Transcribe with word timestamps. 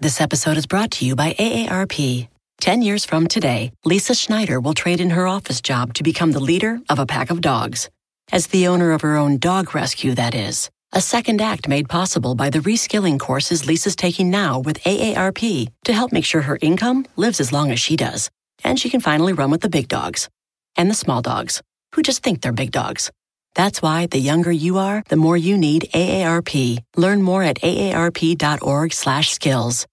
This 0.00 0.20
episode 0.20 0.56
is 0.56 0.66
brought 0.66 0.92
to 0.92 1.04
you 1.04 1.16
by 1.16 1.32
AARP. 1.32 2.28
Ten 2.60 2.82
years 2.82 3.04
from 3.04 3.26
today, 3.26 3.72
Lisa 3.84 4.14
Schneider 4.14 4.60
will 4.60 4.72
trade 4.72 5.00
in 5.00 5.10
her 5.10 5.26
office 5.26 5.60
job 5.60 5.92
to 5.94 6.04
become 6.04 6.30
the 6.30 6.38
leader 6.38 6.78
of 6.88 7.00
a 7.00 7.06
pack 7.06 7.30
of 7.30 7.40
dogs. 7.40 7.90
As 8.30 8.46
the 8.46 8.68
owner 8.68 8.92
of 8.92 9.00
her 9.00 9.16
own 9.16 9.38
dog 9.38 9.74
rescue, 9.74 10.14
that 10.14 10.36
is. 10.36 10.70
A 10.92 11.00
second 11.00 11.40
act 11.40 11.66
made 11.66 11.88
possible 11.88 12.36
by 12.36 12.48
the 12.48 12.60
reskilling 12.60 13.18
courses 13.18 13.66
Lisa's 13.66 13.96
taking 13.96 14.30
now 14.30 14.60
with 14.60 14.80
AARP 14.84 15.68
to 15.86 15.92
help 15.92 16.12
make 16.12 16.24
sure 16.24 16.42
her 16.42 16.60
income 16.62 17.04
lives 17.16 17.40
as 17.40 17.52
long 17.52 17.72
as 17.72 17.80
she 17.80 17.96
does. 17.96 18.30
And 18.62 18.78
she 18.78 18.90
can 18.90 19.00
finally 19.00 19.32
run 19.32 19.50
with 19.50 19.62
the 19.62 19.68
big 19.68 19.88
dogs 19.88 20.28
and 20.76 20.88
the 20.88 20.94
small 20.94 21.22
dogs 21.22 21.60
who 21.96 22.04
just 22.04 22.22
think 22.22 22.40
they're 22.40 22.52
big 22.52 22.70
dogs. 22.70 23.10
That's 23.54 23.82
why 23.82 24.06
the 24.06 24.18
younger 24.18 24.52
you 24.52 24.78
are, 24.78 25.02
the 25.08 25.16
more 25.16 25.36
you 25.36 25.58
need 25.58 25.90
AARP. 25.94 26.78
Learn 26.96 27.22
more 27.22 27.42
at 27.42 27.60
aarp.org/skills. 27.60 29.86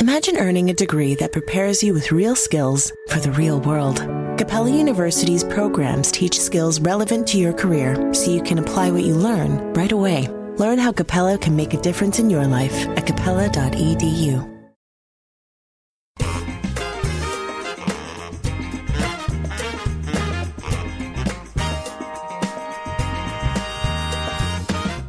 Imagine 0.00 0.38
earning 0.38 0.70
a 0.70 0.74
degree 0.74 1.14
that 1.14 1.32
prepares 1.32 1.82
you 1.82 1.94
with 1.94 2.12
real 2.12 2.34
skills 2.34 2.90
for 3.10 3.20
the 3.20 3.30
real 3.32 3.60
world. 3.60 3.98
Capella 4.36 4.70
University's 4.70 5.44
programs 5.44 6.10
teach 6.10 6.40
skills 6.40 6.80
relevant 6.80 7.28
to 7.28 7.38
your 7.38 7.52
career 7.52 8.12
so 8.12 8.32
you 8.32 8.42
can 8.42 8.58
apply 8.58 8.90
what 8.90 9.04
you 9.04 9.14
learn 9.14 9.72
right 9.72 9.92
away. 9.92 10.28
Learn 10.58 10.78
how 10.78 10.92
Capella 10.92 11.38
can 11.38 11.54
make 11.54 11.74
a 11.74 11.80
difference 11.80 12.18
in 12.18 12.28
your 12.28 12.46
life 12.46 12.88
at 12.98 13.06
capella.edu. 13.06 14.53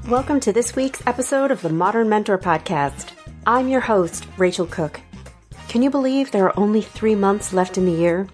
Welcome 0.09 0.40
to 0.41 0.54
this 0.54 0.76
week's 0.76 1.02
episode 1.08 1.50
of 1.50 1.64
the 1.64 1.70
Modern 1.70 2.09
Mentor 2.09 2.38
Podcast. 2.38 3.09
I'm 3.48 3.68
your 3.68 3.82
host, 3.82 4.28
Rachel 4.38 4.68
Cooke. 4.68 5.02
Can 5.68 5.81
you 5.81 5.90
believe 5.90 6.30
there 6.30 6.45
are 6.45 6.59
only 6.59 6.81
three 6.81 7.16
months 7.16 7.53
left 7.53 7.75
in 7.75 7.88
the 7.88 7.92
year? 7.92 8.28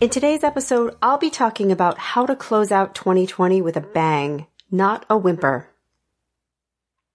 In 0.00 0.10
today's 0.10 0.44
episode, 0.44 0.94
I'll 1.00 1.16
be 1.16 1.30
talking 1.30 1.72
about 1.72 1.96
how 1.96 2.26
to 2.26 2.36
close 2.36 2.70
out 2.70 2.94
2020 2.94 3.62
with 3.62 3.78
a 3.78 3.80
bang, 3.80 4.46
not 4.70 5.06
a 5.08 5.16
whimper. 5.16 5.70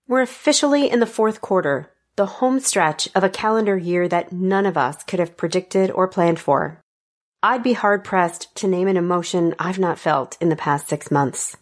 We're 0.07 0.23
officially 0.23 0.89
in 0.89 0.99
the 0.99 1.05
fourth 1.05 1.39
quarter, 1.39 1.91
the 2.15 2.25
home 2.25 2.59
stretch 2.59 3.07
of 3.13 3.23
a 3.23 3.29
calendar 3.29 3.77
year 3.77 4.07
that 4.07 4.33
none 4.33 4.65
of 4.65 4.77
us 4.77 5.03
could 5.03 5.19
have 5.19 5.37
predicted 5.37 5.91
or 5.91 6.07
planned 6.07 6.39
for. 6.39 6.81
I'd 7.43 7.61
be 7.61 7.73
hard 7.73 8.03
pressed 8.03 8.55
to 8.55 8.67
name 8.67 8.87
an 8.87 8.97
emotion 8.97 9.53
I've 9.59 9.77
not 9.77 9.99
felt 9.99 10.37
in 10.41 10.49
the 10.49 10.55
past 10.55 10.87
six 10.87 11.11
months. 11.11 11.55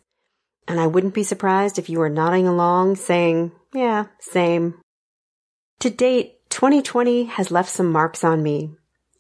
And 0.68 0.80
I 0.80 0.88
wouldn't 0.88 1.14
be 1.14 1.24
surprised 1.24 1.80
if 1.80 1.90
you 1.90 2.00
were 2.00 2.10
nodding 2.10 2.48
along 2.48 2.98
saying, 2.98 3.52
yeah, 3.74 4.06
same. 4.20 4.76
To 5.80 5.90
date, 5.90 6.50
2020 6.50 7.26
has 7.26 7.52
left 7.52 7.70
some 7.70 7.92
marks 7.92 8.24
on 8.24 8.44
me. 8.44 8.72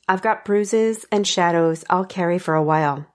I've 0.07 0.21
got 0.21 0.45
bruises 0.45 1.05
and 1.11 1.27
shadows 1.27 1.85
I'll 1.89 2.05
carry 2.05 2.39
for 2.39 2.55
a 2.55 2.63
while. 2.63 3.05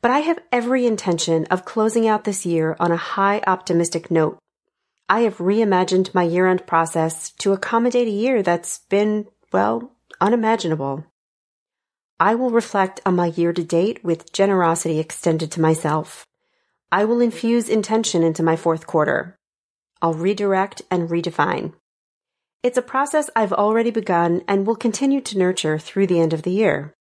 But 0.00 0.10
I 0.10 0.20
have 0.20 0.38
every 0.50 0.86
intention 0.86 1.46
of 1.46 1.64
closing 1.64 2.08
out 2.08 2.24
this 2.24 2.44
year 2.44 2.76
on 2.80 2.92
a 2.92 2.96
high 2.96 3.40
optimistic 3.46 4.10
note. 4.10 4.38
I 5.08 5.20
have 5.20 5.38
reimagined 5.38 6.14
my 6.14 6.22
year 6.22 6.46
end 6.46 6.66
process 6.66 7.30
to 7.38 7.52
accommodate 7.52 8.08
a 8.08 8.10
year 8.10 8.42
that's 8.42 8.78
been, 8.88 9.26
well, 9.52 9.92
unimaginable. 10.20 11.04
I 12.18 12.34
will 12.34 12.50
reflect 12.50 13.00
on 13.04 13.16
my 13.16 13.26
year 13.26 13.52
to 13.52 13.64
date 13.64 14.04
with 14.04 14.32
generosity 14.32 14.98
extended 14.98 15.50
to 15.52 15.60
myself. 15.60 16.24
I 16.92 17.06
will 17.06 17.22
infuse 17.22 17.70
intention 17.70 18.22
into 18.22 18.42
my 18.42 18.54
fourth 18.54 18.86
quarter. 18.86 19.34
I'll 20.02 20.12
redirect 20.12 20.82
and 20.90 21.08
redefine. 21.08 21.72
It's 22.62 22.76
a 22.76 22.82
process 22.82 23.30
I've 23.34 23.54
already 23.54 23.90
begun 23.90 24.42
and 24.46 24.66
will 24.66 24.76
continue 24.76 25.22
to 25.22 25.38
nurture 25.38 25.78
through 25.78 26.08
the 26.08 26.20
end 26.20 26.34
of 26.34 26.42
the 26.42 26.50
year. 26.50 26.92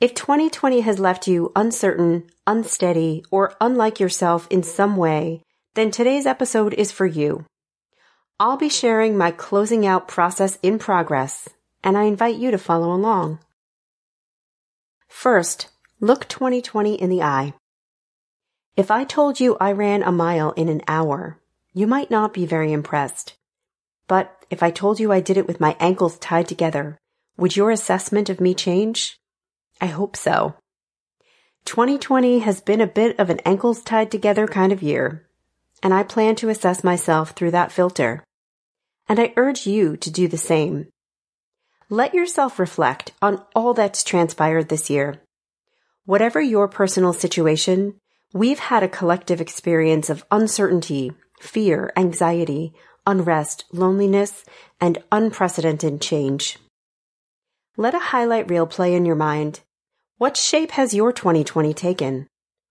If 0.00 0.14
2020 0.14 0.80
has 0.82 1.00
left 1.00 1.26
you 1.26 1.50
uncertain, 1.56 2.30
unsteady, 2.46 3.24
or 3.32 3.54
unlike 3.60 3.98
yourself 3.98 4.46
in 4.48 4.62
some 4.62 4.96
way, 4.96 5.42
then 5.74 5.90
today's 5.90 6.24
episode 6.24 6.72
is 6.74 6.92
for 6.92 7.06
you. 7.06 7.44
I'll 8.38 8.56
be 8.56 8.68
sharing 8.68 9.18
my 9.18 9.32
closing 9.32 9.84
out 9.84 10.06
process 10.06 10.56
in 10.62 10.78
progress, 10.78 11.48
and 11.82 11.98
I 11.98 12.04
invite 12.04 12.36
you 12.36 12.52
to 12.52 12.58
follow 12.58 12.92
along. 12.92 13.40
First, 15.08 15.68
look 16.00 16.28
2020 16.28 16.94
in 16.94 17.10
the 17.10 17.22
eye. 17.22 17.54
If 18.74 18.90
I 18.90 19.04
told 19.04 19.38
you 19.38 19.58
I 19.60 19.72
ran 19.72 20.02
a 20.02 20.10
mile 20.10 20.52
in 20.52 20.70
an 20.70 20.80
hour, 20.88 21.38
you 21.74 21.86
might 21.86 22.10
not 22.10 22.32
be 22.32 22.46
very 22.46 22.72
impressed. 22.72 23.34
But 24.08 24.46
if 24.48 24.62
I 24.62 24.70
told 24.70 24.98
you 24.98 25.12
I 25.12 25.20
did 25.20 25.36
it 25.36 25.46
with 25.46 25.60
my 25.60 25.76
ankles 25.78 26.18
tied 26.18 26.48
together, 26.48 26.96
would 27.36 27.54
your 27.54 27.70
assessment 27.70 28.30
of 28.30 28.40
me 28.40 28.54
change? 28.54 29.18
I 29.78 29.86
hope 29.86 30.16
so. 30.16 30.54
2020 31.66 32.38
has 32.38 32.62
been 32.62 32.80
a 32.80 32.86
bit 32.86 33.18
of 33.18 33.28
an 33.28 33.40
ankles 33.40 33.82
tied 33.82 34.10
together 34.10 34.46
kind 34.46 34.72
of 34.72 34.82
year, 34.82 35.28
and 35.82 35.92
I 35.92 36.02
plan 36.02 36.34
to 36.36 36.48
assess 36.48 36.82
myself 36.82 37.32
through 37.32 37.50
that 37.50 37.72
filter. 37.72 38.24
And 39.06 39.20
I 39.20 39.34
urge 39.36 39.66
you 39.66 39.98
to 39.98 40.10
do 40.10 40.28
the 40.28 40.38
same. 40.38 40.88
Let 41.90 42.14
yourself 42.14 42.58
reflect 42.58 43.12
on 43.20 43.44
all 43.54 43.74
that's 43.74 44.02
transpired 44.02 44.70
this 44.70 44.88
year. 44.88 45.20
Whatever 46.06 46.40
your 46.40 46.68
personal 46.68 47.12
situation, 47.12 48.00
We've 48.34 48.58
had 48.58 48.82
a 48.82 48.88
collective 48.88 49.42
experience 49.42 50.08
of 50.08 50.24
uncertainty, 50.30 51.12
fear, 51.38 51.92
anxiety, 51.96 52.72
unrest, 53.06 53.66
loneliness, 53.72 54.44
and 54.80 55.02
unprecedented 55.12 56.00
change. 56.00 56.58
Let 57.76 57.94
a 57.94 57.98
highlight 57.98 58.48
reel 58.48 58.66
play 58.66 58.94
in 58.94 59.04
your 59.04 59.16
mind. 59.16 59.60
What 60.16 60.38
shape 60.38 60.70
has 60.72 60.94
your 60.94 61.12
2020 61.12 61.74
taken? 61.74 62.26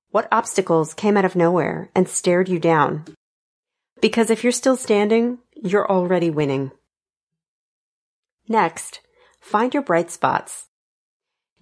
What 0.10 0.28
obstacles 0.32 0.96
came 0.96 1.16
out 1.16 1.26
of 1.26 1.36
nowhere 1.36 1.92
and 1.94 2.10
stared 2.10 2.50
you 2.50 2.58
down? 2.58 3.06
Because 4.02 4.32
if 4.32 4.44
you're 4.44 4.52
still 4.52 4.76
standing, 4.76 5.38
you're 5.54 5.90
already 5.90 6.32
winning. 6.32 6.72
Next, 8.48 9.02
find 9.40 9.76
your 9.76 9.84
bright 9.84 10.10
spots. 10.10 10.70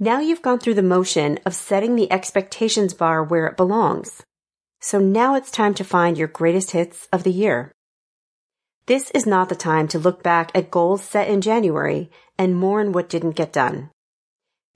Now 0.01 0.21
you've 0.21 0.41
gone 0.41 0.59
through 0.59 0.75
the 0.75 0.81
motion 0.81 1.39
of 1.45 1.53
setting 1.53 1.97
the 1.97 2.09
expectations 2.09 2.93
bar 2.93 3.21
where 3.21 3.47
it 3.47 3.57
belongs. 3.57 4.23
So 4.79 4.97
now 4.97 5.35
it's 5.35 5.51
time 5.51 5.73
to 5.73 5.83
find 5.83 6.17
your 6.17 6.29
greatest 6.29 6.71
hits 6.71 7.09
of 7.11 7.23
the 7.23 7.33
year. 7.33 7.73
This 8.85 9.11
is 9.11 9.25
not 9.25 9.49
the 9.49 9.57
time 9.57 9.89
to 9.89 9.99
look 9.99 10.23
back 10.23 10.51
at 10.55 10.71
goals 10.71 11.03
set 11.03 11.27
in 11.27 11.41
January 11.41 12.09
and 12.37 12.55
mourn 12.55 12.93
what 12.93 13.09
didn't 13.09 13.35
get 13.35 13.51
done. 13.51 13.89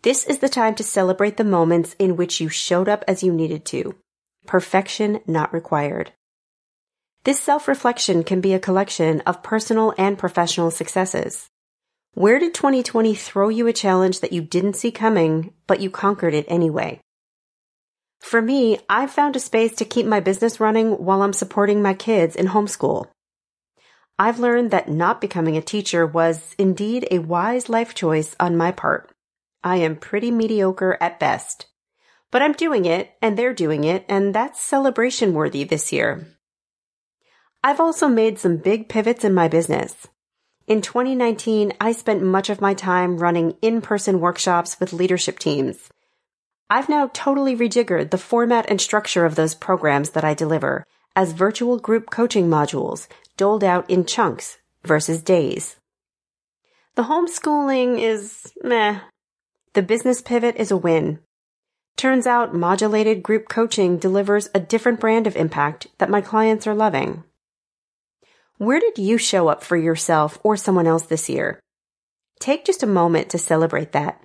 This 0.02 0.26
is 0.26 0.40
the 0.40 0.50
time 0.50 0.76
to 0.76 0.84
celebrate 0.84 1.38
the 1.38 1.46
moments 1.46 1.96
in 1.98 2.18
which 2.18 2.42
you 2.42 2.50
showed 2.50 2.90
up 2.90 3.06
as 3.08 3.24
you 3.24 3.32
needed 3.32 3.64
to. 3.68 3.96
Perfection 4.46 5.22
not 5.26 5.54
required. 5.54 6.12
This 7.24 7.40
self-reflection 7.40 8.26
can 8.26 8.42
be 8.42 8.54
a 8.54 8.60
collection 8.60 9.22
of 9.22 9.42
personal 9.42 9.94
and 9.98 10.18
professional 10.18 10.70
successes. 10.70 11.48
Where 12.16 12.38
did 12.38 12.54
2020 12.54 13.16
throw 13.16 13.50
you 13.50 13.66
a 13.66 13.74
challenge 13.74 14.20
that 14.20 14.32
you 14.32 14.42
didn't 14.42 14.76
see 14.76 14.92
coming, 14.92 15.52
but 15.66 15.80
you 15.80 15.90
conquered 15.90 16.36
it 16.36 16.46
anyway? 16.48 17.02
For 18.20 18.40
me, 18.40 18.78
I've 18.88 19.12
found 19.12 19.36
a 19.36 19.40
space 19.40 19.76
to 19.78 19.86
keep 19.86 20.06
my 20.06 20.20
business 20.20 20.60
running 20.60 20.92
while 20.92 21.24
I'm 21.24 21.34
supporting 21.34 21.82
my 21.82 21.96
kids 21.96 22.36
in 22.36 22.48
homeschool. 22.48 23.08
I've 24.20 24.40
learned 24.40 24.70
that 24.70 24.90
not 24.90 25.22
becoming 25.22 25.58
a 25.58 25.62
teacher 25.62 26.06
was 26.06 26.54
indeed 26.60 27.08
a 27.10 27.18
wise 27.18 27.68
life 27.68 27.96
choice 27.96 28.36
on 28.40 28.56
my 28.56 28.72
part. 28.72 29.12
I 29.64 29.78
am 29.78 29.96
pretty 29.96 30.30
mediocre 30.30 30.98
at 31.02 31.20
best. 31.20 31.66
But 32.30 32.44
I'm 32.44 32.54
doing 32.54 32.86
it, 32.86 33.12
and 33.24 33.38
they're 33.38 33.54
doing 33.54 33.86
it, 33.86 34.06
and 34.08 34.36
that's 34.36 34.62
celebration 34.62 35.34
worthy 35.34 35.64
this 35.64 35.92
year. 35.92 36.28
I've 37.64 37.80
also 37.80 38.08
made 38.08 38.38
some 38.38 38.58
big 38.58 38.88
pivots 38.88 39.24
in 39.24 39.34
my 39.34 39.48
business. 39.48 40.08
In 40.66 40.82
2019, 40.82 41.74
I 41.82 41.92
spent 41.92 42.24
much 42.24 42.50
of 42.50 42.62
my 42.62 42.74
time 42.74 43.18
running 43.18 43.58
in-person 43.62 44.22
workshops 44.22 44.80
with 44.80 44.94
leadership 44.94 45.38
teams. 45.38 45.90
I've 46.70 46.88
now 46.88 47.10
totally 47.14 47.54
rejiggered 47.54 48.12
the 48.12 48.18
format 48.18 48.70
and 48.70 48.80
structure 48.80 49.26
of 49.26 49.36
those 49.36 49.56
programs 49.56 50.12
that 50.12 50.24
I 50.24 50.34
deliver 50.34 50.86
as 51.18 51.34
virtual 51.34 51.78
group 51.78 52.10
coaching 52.10 52.50
modules 52.50 53.10
doled 53.36 53.64
out 53.64 53.90
in 53.90 54.06
chunks 54.06 54.58
versus 54.86 55.22
days. 55.22 55.76
The 56.96 57.04
homeschooling 57.04 58.00
is 58.00 58.54
meh. 58.64 59.02
The 59.74 59.82
business 59.82 60.22
pivot 60.22 60.56
is 60.56 60.72
a 60.72 60.78
win. 60.78 61.20
Turns 61.98 62.26
out 62.26 62.56
modulated 62.56 63.22
group 63.22 63.50
coaching 63.50 63.98
delivers 63.98 64.50
a 64.56 64.62
different 64.62 65.02
brand 65.02 65.28
of 65.28 65.36
impact 65.36 65.88
that 65.98 66.10
my 66.10 66.22
clients 66.22 66.66
are 66.68 66.76
loving. 66.76 67.26
Where 68.58 68.80
did 68.80 68.98
you 68.98 69.18
show 69.18 69.48
up 69.48 69.64
for 69.64 69.76
yourself 69.76 70.38
or 70.44 70.56
someone 70.56 70.88
else 70.88 71.04
this 71.04 71.30
year? 71.30 71.60
Take 72.40 72.66
just 72.66 72.84
a 72.84 72.88
moment 72.88 73.30
to 73.30 73.38
celebrate 73.38 73.94
that. 73.94 74.22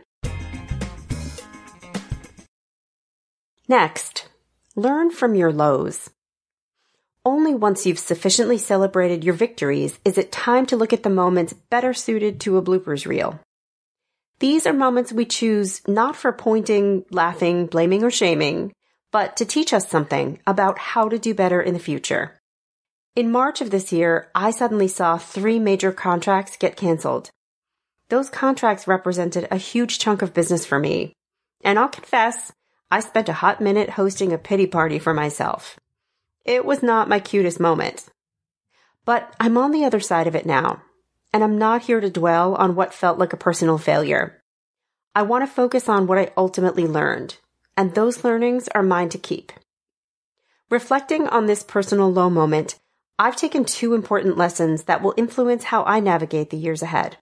Next, 3.68 4.28
learn 4.76 5.10
from 5.10 5.34
your 5.34 5.52
lows. 5.52 6.10
Only 7.24 7.54
once 7.54 7.84
you've 7.84 7.98
sufficiently 7.98 8.58
celebrated 8.58 9.24
your 9.24 9.34
victories 9.34 9.98
is 10.04 10.16
it 10.18 10.32
time 10.32 10.66
to 10.66 10.76
look 10.76 10.92
at 10.92 11.02
the 11.02 11.10
moments 11.10 11.52
better 11.52 11.92
suited 11.92 12.40
to 12.40 12.56
a 12.56 12.62
bloopers 12.62 13.06
reel. 13.06 13.40
These 14.40 14.66
are 14.66 14.72
moments 14.72 15.12
we 15.12 15.24
choose 15.24 15.86
not 15.88 16.16
for 16.16 16.32
pointing, 16.32 17.04
laughing, 17.10 17.66
blaming, 17.66 18.04
or 18.04 18.10
shaming, 18.10 18.72
but 19.10 19.36
to 19.38 19.44
teach 19.44 19.72
us 19.72 19.88
something 19.88 20.38
about 20.46 20.78
how 20.78 21.08
to 21.08 21.18
do 21.18 21.34
better 21.34 21.60
in 21.60 21.74
the 21.74 21.80
future. 21.80 22.37
In 23.14 23.32
March 23.32 23.60
of 23.60 23.70
this 23.70 23.92
year, 23.92 24.28
I 24.34 24.50
suddenly 24.50 24.88
saw 24.88 25.18
three 25.18 25.58
major 25.58 25.92
contracts 25.92 26.56
get 26.56 26.76
canceled. 26.76 27.30
Those 28.08 28.30
contracts 28.30 28.86
represented 28.86 29.48
a 29.50 29.56
huge 29.56 29.98
chunk 29.98 30.22
of 30.22 30.34
business 30.34 30.64
for 30.64 30.78
me. 30.78 31.12
And 31.62 31.78
I'll 31.78 31.88
confess, 31.88 32.52
I 32.90 33.00
spent 33.00 33.28
a 33.28 33.34
hot 33.34 33.60
minute 33.60 33.90
hosting 33.90 34.32
a 34.32 34.38
pity 34.38 34.66
party 34.66 34.98
for 34.98 35.12
myself. 35.12 35.78
It 36.44 36.64
was 36.64 36.82
not 36.82 37.08
my 37.08 37.18
cutest 37.20 37.60
moment. 37.60 38.06
But 39.04 39.34
I'm 39.40 39.58
on 39.58 39.72
the 39.72 39.84
other 39.84 40.00
side 40.00 40.26
of 40.26 40.34
it 40.34 40.46
now, 40.46 40.82
and 41.32 41.42
I'm 41.42 41.58
not 41.58 41.82
here 41.82 42.00
to 42.00 42.10
dwell 42.10 42.54
on 42.54 42.74
what 42.74 42.94
felt 42.94 43.18
like 43.18 43.32
a 43.32 43.36
personal 43.36 43.78
failure. 43.78 44.40
I 45.14 45.22
want 45.22 45.42
to 45.42 45.52
focus 45.52 45.88
on 45.88 46.06
what 46.06 46.18
I 46.18 46.32
ultimately 46.36 46.86
learned, 46.86 47.36
and 47.76 47.94
those 47.94 48.24
learnings 48.24 48.68
are 48.68 48.82
mine 48.82 49.08
to 49.10 49.18
keep. 49.18 49.52
Reflecting 50.70 51.26
on 51.28 51.46
this 51.46 51.62
personal 51.62 52.12
low 52.12 52.30
moment, 52.30 52.78
I've 53.20 53.34
taken 53.34 53.64
two 53.64 53.94
important 53.94 54.36
lessons 54.36 54.84
that 54.84 55.02
will 55.02 55.14
influence 55.16 55.64
how 55.64 55.82
I 55.82 55.98
navigate 55.98 56.50
the 56.50 56.56
years 56.56 56.82
ahead. 56.82 57.16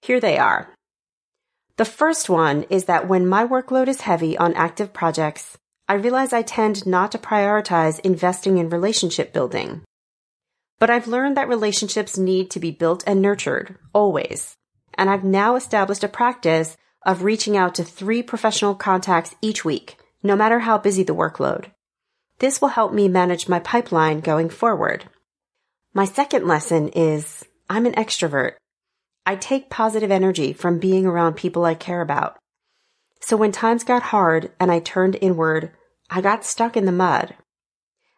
Here 0.00 0.20
they 0.20 0.38
are. 0.38 0.70
The 1.76 1.84
first 1.84 2.30
one 2.30 2.62
is 2.70 2.84
that 2.84 3.06
when 3.06 3.26
my 3.26 3.46
workload 3.46 3.88
is 3.88 4.00
heavy 4.02 4.38
on 4.38 4.54
active 4.54 4.94
projects, 4.94 5.58
I 5.86 5.94
realize 5.94 6.32
I 6.32 6.40
tend 6.40 6.86
not 6.86 7.12
to 7.12 7.18
prioritize 7.18 8.00
investing 8.00 8.56
in 8.56 8.70
relationship 8.70 9.34
building. 9.34 9.82
But 10.78 10.88
I've 10.88 11.08
learned 11.08 11.36
that 11.36 11.48
relationships 11.48 12.16
need 12.16 12.50
to 12.52 12.60
be 12.60 12.70
built 12.70 13.04
and 13.06 13.20
nurtured, 13.20 13.76
always. 13.92 14.56
And 14.94 15.10
I've 15.10 15.24
now 15.24 15.56
established 15.56 16.04
a 16.04 16.08
practice 16.08 16.78
of 17.04 17.22
reaching 17.22 17.54
out 17.54 17.74
to 17.74 17.84
three 17.84 18.22
professional 18.22 18.74
contacts 18.74 19.34
each 19.42 19.62
week, 19.62 19.98
no 20.22 20.34
matter 20.34 20.60
how 20.60 20.78
busy 20.78 21.02
the 21.02 21.14
workload. 21.14 21.66
This 22.38 22.60
will 22.60 22.68
help 22.68 22.92
me 22.92 23.08
manage 23.08 23.48
my 23.48 23.60
pipeline 23.60 24.20
going 24.20 24.50
forward. 24.50 25.04
My 25.92 26.04
second 26.04 26.46
lesson 26.46 26.88
is 26.88 27.44
I'm 27.70 27.86
an 27.86 27.94
extrovert. 27.94 28.54
I 29.24 29.36
take 29.36 29.70
positive 29.70 30.10
energy 30.10 30.52
from 30.52 30.78
being 30.78 31.06
around 31.06 31.34
people 31.34 31.64
I 31.64 31.74
care 31.74 32.02
about. 32.02 32.36
So 33.20 33.36
when 33.36 33.52
times 33.52 33.84
got 33.84 34.02
hard 34.02 34.50
and 34.60 34.70
I 34.70 34.80
turned 34.80 35.16
inward, 35.20 35.70
I 36.10 36.20
got 36.20 36.44
stuck 36.44 36.76
in 36.76 36.84
the 36.84 36.92
mud. 36.92 37.34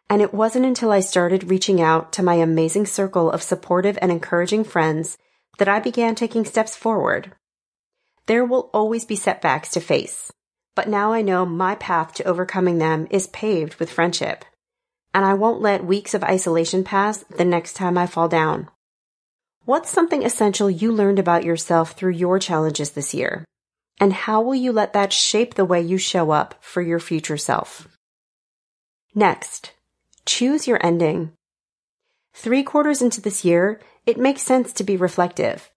And 0.09 0.21
it 0.21 0.33
wasn't 0.33 0.65
until 0.65 0.91
I 0.91 0.99
started 0.99 1.49
reaching 1.49 1.79
out 1.79 2.11
to 2.13 2.23
my 2.23 2.35
amazing 2.35 2.85
circle 2.85 3.31
of 3.31 3.43
supportive 3.43 3.97
and 4.01 4.11
encouraging 4.11 4.63
friends 4.63 5.17
that 5.59 5.67
I 5.67 5.79
began 5.79 6.15
taking 6.15 6.43
steps 6.43 6.75
forward. 6.75 7.33
There 8.25 8.43
will 8.43 8.69
always 8.73 9.05
be 9.05 9.15
setbacks 9.15 9.69
to 9.71 9.79
face, 9.79 10.31
but 10.77 10.87
now 10.87 11.11
I 11.11 11.23
know 11.23 11.43
my 11.43 11.73
path 11.73 12.13
to 12.13 12.23
overcoming 12.23 12.77
them 12.77 13.07
is 13.09 13.25
paved 13.25 13.73
with 13.79 13.89
friendship. 13.89 14.45
And 15.11 15.25
I 15.25 15.33
won't 15.33 15.59
let 15.59 15.83
weeks 15.83 16.13
of 16.13 16.23
isolation 16.23 16.83
pass 16.83 17.25
the 17.35 17.45
next 17.45 17.73
time 17.73 17.97
I 17.97 18.05
fall 18.05 18.27
down. 18.27 18.69
What's 19.65 19.89
something 19.89 20.23
essential 20.23 20.69
you 20.69 20.91
learned 20.91 21.17
about 21.17 21.43
yourself 21.43 21.93
through 21.93 22.11
your 22.11 22.37
challenges 22.37 22.91
this 22.91 23.15
year? 23.15 23.43
And 23.99 24.13
how 24.13 24.39
will 24.39 24.53
you 24.53 24.71
let 24.71 24.93
that 24.93 25.11
shape 25.11 25.55
the 25.55 25.65
way 25.65 25.81
you 25.81 25.97
show 25.97 26.29
up 26.29 26.53
for 26.61 26.83
your 26.83 26.99
future 26.99 27.37
self? 27.37 27.87
Next, 29.15 29.71
choose 30.27 30.67
your 30.67 30.79
ending. 30.85 31.31
Three 32.35 32.61
quarters 32.61 33.01
into 33.01 33.19
this 33.19 33.43
year, 33.43 33.81
it 34.05 34.19
makes 34.19 34.43
sense 34.43 34.71
to 34.73 34.83
be 34.83 34.95
reflective, 34.95 35.71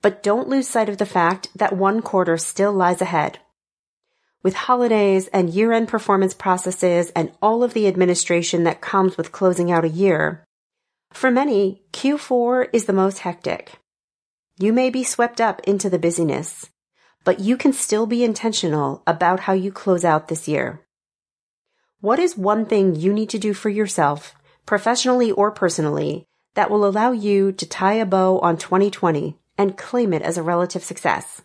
but 0.00 0.22
don't 0.22 0.48
lose 0.48 0.66
sight 0.66 0.88
of 0.88 0.96
the 0.96 1.04
fact 1.04 1.50
that 1.54 1.76
one 1.76 2.00
quarter 2.00 2.38
still 2.38 2.72
lies 2.72 3.02
ahead. 3.02 3.38
With 4.46 4.54
holidays 4.54 5.26
and 5.32 5.50
year 5.50 5.72
end 5.72 5.88
performance 5.88 6.32
processes 6.32 7.10
and 7.16 7.32
all 7.42 7.64
of 7.64 7.74
the 7.74 7.88
administration 7.88 8.62
that 8.62 8.80
comes 8.80 9.16
with 9.16 9.32
closing 9.32 9.72
out 9.72 9.84
a 9.84 9.88
year, 9.88 10.44
for 11.12 11.32
many, 11.32 11.82
Q4 11.92 12.68
is 12.72 12.84
the 12.84 12.92
most 12.92 13.18
hectic. 13.18 13.72
You 14.56 14.72
may 14.72 14.88
be 14.88 15.02
swept 15.02 15.40
up 15.40 15.60
into 15.64 15.90
the 15.90 15.98
busyness, 15.98 16.70
but 17.24 17.40
you 17.40 17.56
can 17.56 17.72
still 17.72 18.06
be 18.06 18.22
intentional 18.22 19.02
about 19.04 19.40
how 19.40 19.52
you 19.52 19.72
close 19.72 20.04
out 20.04 20.28
this 20.28 20.46
year. 20.46 20.86
What 22.00 22.20
is 22.20 22.38
one 22.38 22.66
thing 22.66 22.94
you 22.94 23.12
need 23.12 23.30
to 23.30 23.40
do 23.40 23.52
for 23.52 23.68
yourself, 23.68 24.36
professionally 24.64 25.32
or 25.32 25.50
personally, 25.50 26.24
that 26.54 26.70
will 26.70 26.86
allow 26.86 27.10
you 27.10 27.50
to 27.50 27.66
tie 27.68 27.94
a 27.94 28.06
bow 28.06 28.38
on 28.38 28.58
2020 28.58 29.36
and 29.58 29.76
claim 29.76 30.12
it 30.12 30.22
as 30.22 30.38
a 30.38 30.42
relative 30.44 30.84
success? 30.84 31.42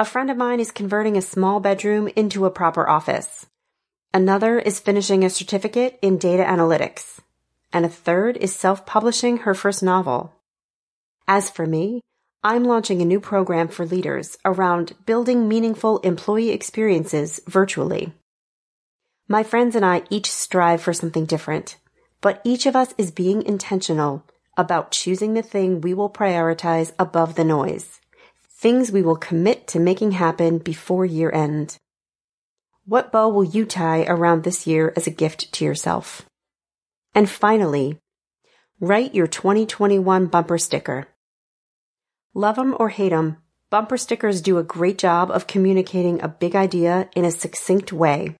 A 0.00 0.06
friend 0.06 0.30
of 0.30 0.38
mine 0.38 0.58
is 0.58 0.70
converting 0.70 1.18
a 1.18 1.22
small 1.22 1.60
bedroom 1.60 2.08
into 2.16 2.46
a 2.46 2.50
proper 2.50 2.88
office. 2.88 3.46
Another 4.14 4.58
is 4.58 4.80
finishing 4.80 5.22
a 5.22 5.28
certificate 5.28 5.98
in 6.00 6.16
data 6.16 6.42
analytics. 6.42 7.20
And 7.74 7.84
a 7.84 7.90
third 7.90 8.38
is 8.38 8.56
self-publishing 8.56 9.38
her 9.38 9.52
first 9.52 9.82
novel. 9.82 10.32
As 11.28 11.50
for 11.50 11.66
me, 11.66 12.00
I'm 12.42 12.64
launching 12.64 13.02
a 13.02 13.04
new 13.04 13.20
program 13.20 13.68
for 13.68 13.84
leaders 13.84 14.38
around 14.46 14.94
building 15.04 15.46
meaningful 15.46 15.98
employee 15.98 16.50
experiences 16.50 17.40
virtually. 17.46 18.14
My 19.28 19.42
friends 19.42 19.76
and 19.76 19.84
I 19.84 20.04
each 20.08 20.30
strive 20.30 20.80
for 20.80 20.94
something 20.94 21.26
different, 21.26 21.76
but 22.22 22.40
each 22.44 22.64
of 22.64 22.74
us 22.74 22.94
is 22.96 23.10
being 23.10 23.42
intentional 23.42 24.24
about 24.56 24.90
choosing 24.90 25.34
the 25.34 25.42
thing 25.42 25.82
we 25.82 25.92
will 25.92 26.10
prioritize 26.10 26.92
above 26.98 27.34
the 27.34 27.44
noise, 27.44 28.00
things 28.62 28.92
we 28.92 29.02
will 29.02 29.16
commit 29.16 29.66
to 29.66 29.80
making 29.80 30.12
happen 30.12 30.58
before 30.58 31.04
year 31.04 31.32
end. 31.32 31.76
What 32.86 33.10
bow 33.10 33.28
will 33.28 33.42
you 33.42 33.66
tie 33.66 34.04
around 34.04 34.44
this 34.44 34.68
year 34.68 34.92
as 34.94 35.08
a 35.08 35.10
gift 35.10 35.52
to 35.54 35.64
yourself? 35.64 36.24
And 37.12 37.28
finally, 37.28 37.98
write 38.78 39.16
your 39.16 39.26
2021 39.26 40.26
bumper 40.26 40.58
sticker. 40.58 41.08
Love 42.34 42.56
'em 42.56 42.76
or 42.78 42.90
hate 42.90 43.12
'em, 43.12 43.38
bumper 43.68 43.96
stickers 43.96 44.40
do 44.40 44.58
a 44.58 44.62
great 44.76 44.96
job 44.96 45.32
of 45.32 45.48
communicating 45.48 46.22
a 46.22 46.28
big 46.28 46.54
idea 46.54 47.10
in 47.16 47.24
a 47.24 47.32
succinct 47.32 47.92
way. 47.92 48.36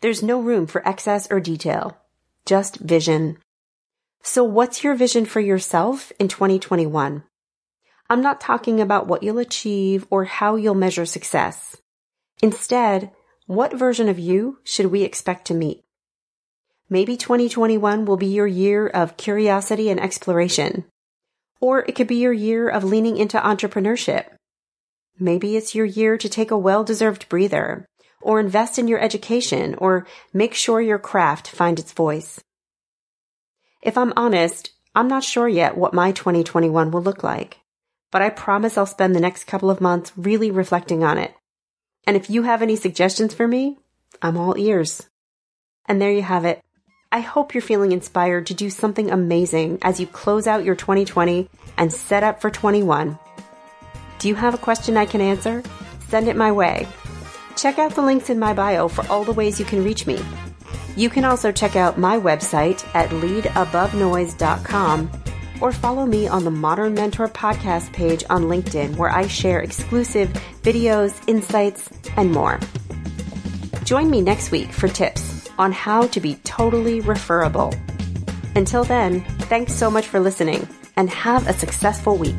There's 0.00 0.20
no 0.20 0.40
room 0.40 0.66
for 0.66 0.86
excess 0.86 1.30
or 1.30 1.38
detail, 1.38 1.96
just 2.44 2.78
vision. 2.78 3.38
So 4.20 4.42
what's 4.42 4.82
your 4.82 4.96
vision 4.96 5.24
for 5.26 5.38
yourself 5.38 6.10
in 6.18 6.26
2021? 6.26 7.22
I'm 8.10 8.20
not 8.20 8.40
talking 8.40 8.80
about 8.80 9.06
what 9.06 9.22
you'll 9.22 9.38
achieve 9.38 10.06
or 10.10 10.24
how 10.24 10.56
you'll 10.56 10.74
measure 10.74 11.06
success. 11.06 11.76
Instead, 12.42 13.10
what 13.46 13.72
version 13.72 14.08
of 14.08 14.18
you 14.18 14.58
should 14.64 14.86
we 14.86 15.02
expect 15.02 15.46
to 15.46 15.54
meet? 15.54 15.82
Maybe 16.90 17.16
2021 17.16 18.04
will 18.04 18.18
be 18.18 18.26
your 18.26 18.46
year 18.46 18.86
of 18.86 19.16
curiosity 19.16 19.88
and 19.88 19.98
exploration. 19.98 20.84
Or 21.60 21.80
it 21.80 21.94
could 21.94 22.06
be 22.06 22.16
your 22.16 22.32
year 22.32 22.68
of 22.68 22.84
leaning 22.84 23.16
into 23.16 23.38
entrepreneurship. 23.38 24.26
Maybe 25.18 25.56
it's 25.56 25.74
your 25.74 25.86
year 25.86 26.18
to 26.18 26.28
take 26.28 26.50
a 26.50 26.58
well-deserved 26.58 27.28
breather, 27.28 27.86
or 28.20 28.38
invest 28.38 28.78
in 28.78 28.88
your 28.88 28.98
education, 28.98 29.74
or 29.76 30.06
make 30.32 30.52
sure 30.52 30.80
your 30.80 30.98
craft 30.98 31.48
finds 31.48 31.80
its 31.80 31.92
voice. 31.92 32.40
If 33.80 33.96
I'm 33.96 34.12
honest, 34.16 34.72
I'm 34.94 35.08
not 35.08 35.24
sure 35.24 35.48
yet 35.48 35.76
what 35.76 35.94
my 35.94 36.12
2021 36.12 36.90
will 36.90 37.02
look 37.02 37.22
like, 37.22 37.58
but 38.14 38.22
I 38.22 38.30
promise 38.30 38.78
I'll 38.78 38.86
spend 38.86 39.12
the 39.12 39.20
next 39.20 39.48
couple 39.48 39.70
of 39.70 39.80
months 39.80 40.12
really 40.16 40.52
reflecting 40.52 41.02
on 41.02 41.18
it. 41.18 41.34
And 42.06 42.16
if 42.16 42.30
you 42.30 42.44
have 42.44 42.62
any 42.62 42.76
suggestions 42.76 43.34
for 43.34 43.48
me, 43.48 43.76
I'm 44.22 44.36
all 44.36 44.56
ears. 44.56 45.08
And 45.86 46.00
there 46.00 46.12
you 46.12 46.22
have 46.22 46.44
it. 46.44 46.62
I 47.10 47.18
hope 47.18 47.54
you're 47.54 47.60
feeling 47.60 47.90
inspired 47.90 48.46
to 48.46 48.54
do 48.54 48.70
something 48.70 49.10
amazing 49.10 49.80
as 49.82 49.98
you 49.98 50.06
close 50.06 50.46
out 50.46 50.64
your 50.64 50.76
2020 50.76 51.50
and 51.76 51.92
set 51.92 52.22
up 52.22 52.40
for 52.40 52.50
21. 52.50 53.18
Do 54.20 54.28
you 54.28 54.36
have 54.36 54.54
a 54.54 54.58
question 54.58 54.96
I 54.96 55.06
can 55.06 55.20
answer? 55.20 55.64
Send 56.06 56.28
it 56.28 56.36
my 56.36 56.52
way. 56.52 56.86
Check 57.56 57.80
out 57.80 57.96
the 57.96 58.02
links 58.02 58.30
in 58.30 58.38
my 58.38 58.54
bio 58.54 58.86
for 58.86 59.04
all 59.08 59.24
the 59.24 59.32
ways 59.32 59.58
you 59.58 59.66
can 59.66 59.82
reach 59.82 60.06
me. 60.06 60.20
You 60.94 61.10
can 61.10 61.24
also 61.24 61.50
check 61.50 61.74
out 61.74 61.98
my 61.98 62.16
website 62.16 62.86
at 62.94 63.10
leadabovenoise.com 63.10 65.23
or 65.64 65.72
follow 65.72 66.04
me 66.04 66.28
on 66.28 66.44
the 66.44 66.50
Modern 66.50 66.92
Mentor 66.92 67.26
podcast 67.26 67.90
page 67.94 68.22
on 68.28 68.44
LinkedIn 68.44 68.96
where 68.96 69.08
I 69.08 69.26
share 69.26 69.60
exclusive 69.60 70.28
videos, 70.60 71.18
insights, 71.26 71.88
and 72.18 72.30
more. 72.30 72.60
Join 73.82 74.10
me 74.10 74.20
next 74.20 74.50
week 74.50 74.70
for 74.70 74.88
tips 74.88 75.48
on 75.58 75.72
how 75.72 76.06
to 76.08 76.20
be 76.20 76.34
totally 76.44 77.00
referable. 77.00 77.74
Until 78.54 78.84
then, 78.84 79.22
thanks 79.48 79.72
so 79.72 79.90
much 79.90 80.06
for 80.06 80.20
listening 80.20 80.68
and 80.96 81.08
have 81.08 81.48
a 81.48 81.54
successful 81.54 82.18
week. 82.18 82.36